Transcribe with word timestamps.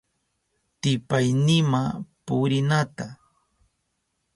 Tipaynima 0.81 1.81
purinata, 2.25 3.07